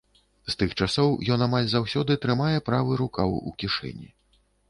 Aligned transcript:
З 0.51 0.53
тых 0.61 0.71
часоў 0.83 1.09
ён 1.35 1.43
амаль 1.47 1.67
заўсёды 1.73 2.17
трымае 2.25 2.57
правы 2.71 2.99
рукаў 3.05 3.35
у 3.51 3.57
кішэні. 3.65 4.09